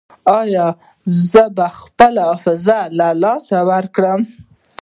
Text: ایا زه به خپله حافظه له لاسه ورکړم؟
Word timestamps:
ایا 0.39 0.67
زه 1.29 1.43
به 1.55 1.67
خپله 1.79 2.21
حافظه 2.29 2.79
له 2.97 3.07
لاسه 3.21 3.57
ورکړم؟ 3.69 4.21